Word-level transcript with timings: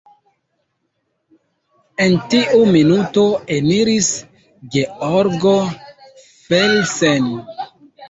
En 2.05 2.15
tiu 2.31 2.63
minuto 2.77 3.27
eniris 3.59 4.11
Georgo 4.79 5.57
Felsen. 6.27 7.35